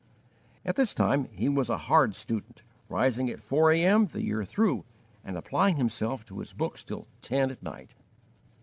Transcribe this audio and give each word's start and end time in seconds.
At 0.65 0.77
this 0.77 0.95
time 0.95 1.25
he 1.31 1.47
was 1.47 1.69
a 1.69 1.77
hard 1.77 2.15
student, 2.15 2.63
rising 2.89 3.29
at 3.29 3.39
four 3.39 3.71
A.M. 3.71 4.07
the 4.07 4.23
year 4.23 4.43
through, 4.43 4.83
and 5.23 5.37
applying 5.37 5.75
himself 5.75 6.25
to 6.25 6.39
his 6.39 6.53
books 6.53 6.83
till 6.83 7.05
ten 7.21 7.51
at 7.51 7.61
night. 7.61 7.93